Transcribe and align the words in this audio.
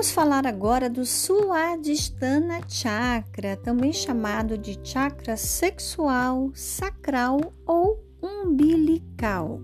Vamos 0.00 0.12
falar 0.12 0.46
agora 0.46 0.88
do 0.88 1.04
Suadhisthana 1.04 2.62
Chakra, 2.66 3.54
também 3.54 3.92
chamado 3.92 4.56
de 4.56 4.80
chakra 4.82 5.36
sexual, 5.36 6.50
sacral 6.54 7.52
ou 7.66 8.02
umbilical. 8.22 9.60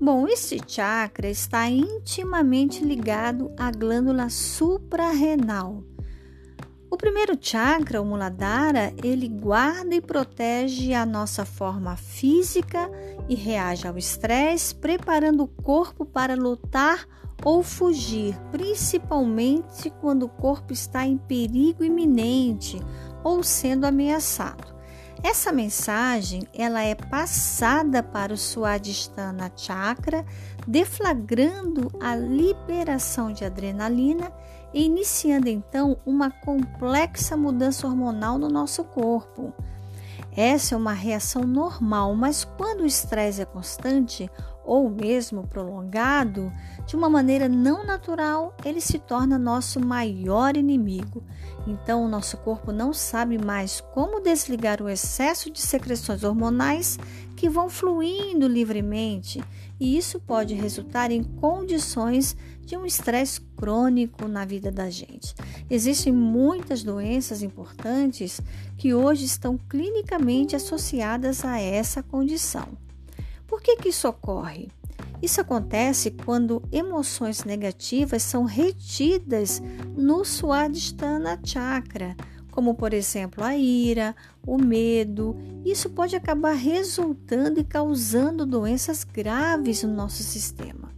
Bom, 0.00 0.26
esse 0.26 0.58
chakra 0.66 1.28
está 1.28 1.68
intimamente 1.68 2.82
ligado 2.82 3.52
à 3.58 3.70
glândula 3.70 4.30
suprarrenal. 4.30 5.84
O 6.90 6.96
primeiro 6.96 7.36
chakra, 7.38 8.00
o 8.00 8.04
Muladhara, 8.06 8.94
ele 9.04 9.28
guarda 9.28 9.94
e 9.94 10.00
protege 10.00 10.94
a 10.94 11.04
nossa 11.04 11.44
forma 11.44 11.98
física 11.98 12.90
e 13.28 13.34
reage 13.34 13.86
ao 13.86 13.98
estresse, 13.98 14.74
preparando 14.74 15.42
o 15.42 15.48
corpo 15.48 16.06
para 16.06 16.34
lutar 16.34 17.06
ou 17.44 17.62
fugir, 17.62 18.38
principalmente 18.50 19.90
quando 20.00 20.24
o 20.24 20.28
corpo 20.28 20.72
está 20.72 21.06
em 21.06 21.16
perigo 21.16 21.84
iminente 21.84 22.80
ou 23.24 23.42
sendo 23.42 23.86
ameaçado. 23.86 24.80
Essa 25.22 25.52
mensagem 25.52 26.42
ela 26.54 26.82
é 26.82 26.94
passada 26.94 28.02
para 28.02 28.32
o 28.32 28.38
Swadhisthana 28.38 29.52
Chakra, 29.54 30.24
deflagrando 30.66 31.90
a 32.00 32.16
liberação 32.16 33.30
de 33.30 33.44
adrenalina 33.44 34.32
e 34.72 34.84
iniciando 34.84 35.48
então 35.48 35.98
uma 36.06 36.30
complexa 36.30 37.36
mudança 37.36 37.86
hormonal 37.86 38.38
no 38.38 38.48
nosso 38.48 38.82
corpo. 38.84 39.52
Essa 40.34 40.74
é 40.74 40.78
uma 40.78 40.92
reação 40.92 41.42
normal, 41.42 42.14
mas 42.14 42.44
quando 42.44 42.80
o 42.80 42.86
estresse 42.86 43.42
é 43.42 43.44
constante 43.44 44.30
ou 44.70 44.88
mesmo 44.88 45.48
prolongado, 45.48 46.52
de 46.86 46.94
uma 46.94 47.10
maneira 47.10 47.48
não 47.48 47.84
natural, 47.84 48.56
ele 48.64 48.80
se 48.80 49.00
torna 49.00 49.36
nosso 49.36 49.80
maior 49.80 50.56
inimigo. 50.56 51.24
Então, 51.66 52.04
o 52.04 52.08
nosso 52.08 52.36
corpo 52.36 52.70
não 52.70 52.92
sabe 52.92 53.36
mais 53.36 53.80
como 53.80 54.20
desligar 54.20 54.80
o 54.80 54.88
excesso 54.88 55.50
de 55.50 55.60
secreções 55.60 56.22
hormonais 56.22 56.96
que 57.34 57.48
vão 57.48 57.68
fluindo 57.68 58.46
livremente, 58.46 59.42
e 59.80 59.98
isso 59.98 60.20
pode 60.20 60.54
resultar 60.54 61.10
em 61.10 61.24
condições 61.24 62.36
de 62.64 62.76
um 62.76 62.86
estresse 62.86 63.40
crônico 63.56 64.28
na 64.28 64.44
vida 64.44 64.70
da 64.70 64.88
gente. 64.88 65.34
Existem 65.68 66.12
muitas 66.12 66.84
doenças 66.84 67.42
importantes 67.42 68.40
que 68.78 68.94
hoje 68.94 69.24
estão 69.24 69.58
clinicamente 69.58 70.54
associadas 70.54 71.44
a 71.44 71.58
essa 71.58 72.04
condição. 72.04 72.68
Por 73.60 73.64
que, 73.64 73.76
que 73.76 73.88
isso 73.90 74.08
ocorre? 74.08 74.70
Isso 75.20 75.38
acontece 75.38 76.10
quando 76.12 76.62
emoções 76.72 77.44
negativas 77.44 78.22
são 78.22 78.44
retidas 78.44 79.62
no 79.94 80.24
Swadhisthana 80.24 81.38
Chakra, 81.44 82.16
como 82.50 82.74
por 82.74 82.94
exemplo 82.94 83.44
a 83.44 83.54
ira, 83.54 84.16
o 84.46 84.56
medo. 84.56 85.36
Isso 85.62 85.90
pode 85.90 86.16
acabar 86.16 86.54
resultando 86.54 87.60
e 87.60 87.64
causando 87.64 88.46
doenças 88.46 89.04
graves 89.04 89.82
no 89.82 89.92
nosso 89.92 90.22
sistema. 90.22 90.90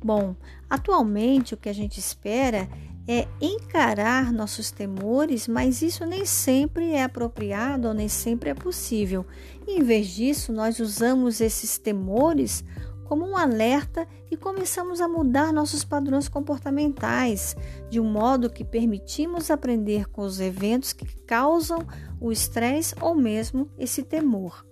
Bom, 0.00 0.36
atualmente 0.70 1.54
o 1.54 1.56
que 1.56 1.68
a 1.68 1.74
gente 1.74 1.98
espera 1.98 2.68
é 3.08 3.26
encarar 3.40 4.30
nossos 4.30 4.70
temores, 4.70 5.48
mas 5.48 5.80
isso 5.80 6.04
nem 6.04 6.26
sempre 6.26 6.92
é 6.92 7.02
apropriado 7.02 7.88
ou 7.88 7.94
nem 7.94 8.06
sempre 8.06 8.50
é 8.50 8.54
possível. 8.54 9.24
em 9.66 9.82
vez 9.82 10.08
disso, 10.08 10.52
nós 10.52 10.78
usamos 10.78 11.40
esses 11.40 11.78
temores 11.78 12.62
como 13.04 13.26
um 13.26 13.38
alerta 13.38 14.06
e 14.30 14.36
começamos 14.36 15.00
a 15.00 15.08
mudar 15.08 15.50
nossos 15.50 15.82
padrões 15.82 16.28
comportamentais, 16.28 17.56
de 17.88 17.98
um 17.98 18.04
modo 18.04 18.50
que 18.50 18.62
permitimos 18.62 19.50
aprender 19.50 20.10
com 20.10 20.20
os 20.20 20.38
eventos 20.38 20.92
que 20.92 21.06
causam 21.22 21.78
o 22.20 22.30
estresse 22.30 22.94
ou 23.00 23.14
mesmo 23.14 23.70
esse 23.78 24.02
temor. 24.02 24.66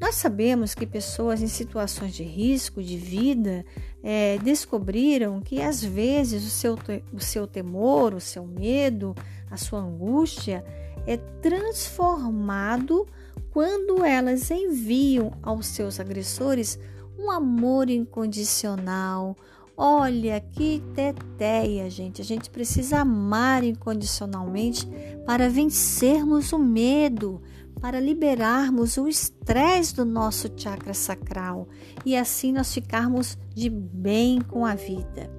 Nós 0.00 0.14
sabemos 0.14 0.74
que 0.74 0.86
pessoas 0.86 1.42
em 1.42 1.48
situações 1.48 2.14
de 2.14 2.22
risco 2.22 2.82
de 2.82 2.96
vida 2.96 3.64
é, 4.02 4.38
descobriram 4.38 5.40
que 5.40 5.60
às 5.60 5.82
vezes 5.82 6.46
o 6.46 6.50
seu, 6.50 6.78
o 7.12 7.20
seu 7.20 7.46
temor, 7.46 8.14
o 8.14 8.20
seu 8.20 8.46
medo, 8.46 9.14
a 9.50 9.56
sua 9.56 9.80
angústia 9.80 10.64
é 11.06 11.16
transformado 11.16 13.06
quando 13.50 14.04
elas 14.04 14.50
enviam 14.50 15.32
aos 15.42 15.66
seus 15.66 15.98
agressores 15.98 16.78
um 17.18 17.30
amor 17.30 17.90
incondicional. 17.90 19.36
Olha 19.76 20.40
que 20.40 20.82
teteia, 20.94 21.88
gente. 21.88 22.20
A 22.20 22.24
gente 22.24 22.50
precisa 22.50 22.98
amar 22.98 23.64
incondicionalmente 23.64 24.88
para 25.28 25.50
vencermos 25.50 26.54
o 26.54 26.58
medo, 26.58 27.42
para 27.82 28.00
liberarmos 28.00 28.96
o 28.96 29.06
estresse 29.06 29.94
do 29.94 30.02
nosso 30.02 30.50
chakra 30.56 30.94
sacral 30.94 31.68
e 32.02 32.16
assim 32.16 32.50
nós 32.50 32.72
ficarmos 32.72 33.36
de 33.54 33.68
bem 33.68 34.40
com 34.40 34.64
a 34.64 34.74
vida. 34.74 35.30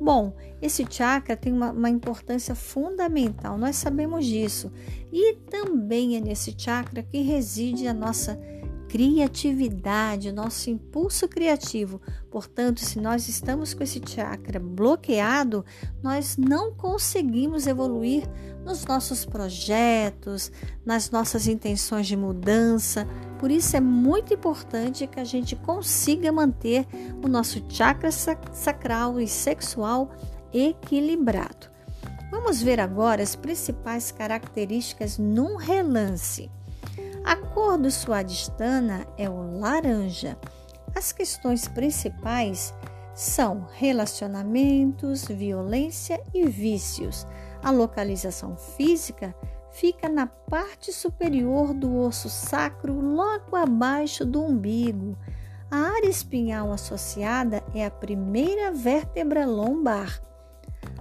Bom, 0.00 0.36
esse 0.62 0.86
chakra 0.88 1.36
tem 1.36 1.52
uma, 1.52 1.72
uma, 1.72 1.90
importância 1.90 2.54
fundamental, 2.54 3.58
nós 3.58 3.74
sabemos 3.74 4.24
disso. 4.24 4.70
E 5.12 5.34
também 5.50 6.16
é 6.16 6.20
nesse 6.20 6.54
chakra 6.56 7.02
que 7.02 7.20
reside 7.20 7.88
a 7.88 7.92
nossa 7.92 8.38
criatividade, 8.94 10.28
o 10.28 10.32
nosso 10.32 10.70
impulso 10.70 11.26
criativo. 11.26 12.00
Portanto, 12.30 12.78
se 12.78 13.00
nós 13.00 13.28
estamos 13.28 13.74
com 13.74 13.82
esse 13.82 14.00
chakra 14.06 14.60
bloqueado, 14.60 15.64
nós 16.00 16.36
não 16.36 16.72
conseguimos 16.72 17.66
evoluir 17.66 18.22
nos 18.64 18.84
nossos 18.84 19.24
projetos, 19.24 20.52
nas 20.86 21.10
nossas 21.10 21.48
intenções 21.48 22.06
de 22.06 22.16
mudança. 22.16 23.04
Por 23.40 23.50
isso 23.50 23.76
é 23.76 23.80
muito 23.80 24.32
importante 24.32 25.08
que 25.08 25.18
a 25.18 25.24
gente 25.24 25.56
consiga 25.56 26.30
manter 26.30 26.86
o 27.20 27.26
nosso 27.26 27.64
chakra 27.68 28.12
sacral 28.12 29.20
e 29.20 29.26
sexual 29.26 30.12
equilibrado. 30.52 31.68
Vamos 32.30 32.62
ver 32.62 32.78
agora 32.78 33.24
as 33.24 33.34
principais 33.34 34.12
características 34.12 35.18
num 35.18 35.56
relance. 35.56 36.48
A 37.24 37.36
cor 37.36 37.78
do 37.78 37.90
Suadistana 37.90 39.06
é 39.16 39.30
o 39.30 39.58
laranja. 39.58 40.36
As 40.94 41.10
questões 41.10 41.66
principais 41.66 42.74
são 43.14 43.66
relacionamentos, 43.72 45.24
violência 45.24 46.22
e 46.34 46.46
vícios. 46.46 47.26
A 47.62 47.70
localização 47.70 48.58
física 48.58 49.34
fica 49.72 50.06
na 50.06 50.26
parte 50.26 50.92
superior 50.92 51.72
do 51.72 51.96
osso 51.96 52.28
sacro, 52.28 53.00
logo 53.00 53.56
abaixo 53.56 54.26
do 54.26 54.44
umbigo. 54.44 55.16
A 55.70 55.78
área 55.78 56.10
espinhal 56.10 56.70
associada 56.72 57.64
é 57.74 57.86
a 57.86 57.90
primeira 57.90 58.70
vértebra 58.70 59.46
lombar. 59.46 60.22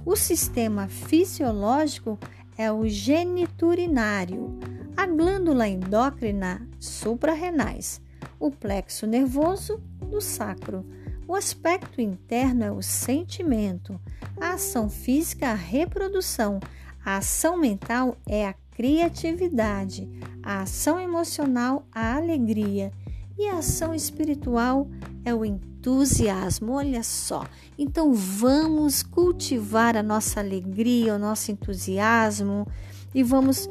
O 0.05 0.15
sistema 0.15 0.87
fisiológico 0.87 2.17
é 2.57 2.71
o 2.71 2.87
geniturinário 2.87 4.57
a 5.03 5.05
glândula 5.05 5.67
endócrina 5.67 6.65
suprarrenais, 6.79 7.99
o 8.39 8.49
plexo 8.49 9.05
nervoso 9.05 9.83
do 9.99 10.21
sacro. 10.21 10.85
O 11.27 11.35
aspecto 11.35 11.99
interno 11.99 12.63
é 12.63 12.71
o 12.71 12.81
sentimento, 12.81 13.99
a 14.39 14.53
ação 14.53 14.89
física 14.89 15.49
a 15.49 15.55
reprodução, 15.55 16.57
a 17.03 17.17
ação 17.17 17.57
mental 17.57 18.15
é 18.25 18.47
a 18.47 18.55
criatividade, 18.71 20.09
a 20.41 20.61
ação 20.61 20.97
emocional 20.97 21.85
a 21.91 22.15
alegria 22.15 22.89
e 23.37 23.49
a 23.49 23.57
ação 23.57 23.93
espiritual 23.93 24.87
é 25.25 25.35
o 25.35 25.43
entusiasmo. 25.43 26.71
Olha 26.75 27.03
só. 27.03 27.45
Então 27.77 28.13
vamos 28.13 29.03
cultivar 29.03 29.97
a 29.97 30.03
nossa 30.03 30.39
alegria, 30.39 31.13
o 31.13 31.19
nosso 31.19 31.51
entusiasmo 31.51 32.65
e 33.13 33.21
vamos 33.21 33.67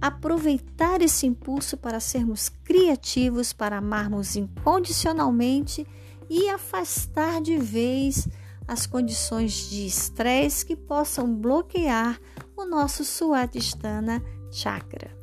aproveitar 0.00 1.02
esse 1.02 1.26
impulso 1.26 1.76
para 1.76 2.00
sermos 2.00 2.48
criativos, 2.48 3.52
para 3.52 3.78
amarmos 3.78 4.36
incondicionalmente 4.36 5.86
e 6.30 6.48
afastar 6.48 7.40
de 7.40 7.56
vez 7.56 8.28
as 8.66 8.86
condições 8.86 9.70
de 9.70 9.86
estresse 9.86 10.64
que 10.64 10.76
possam 10.76 11.34
bloquear 11.34 12.20
o 12.56 12.64
nosso 12.66 13.04
Suadhisthana 13.04 14.22
Chakra. 14.50 15.17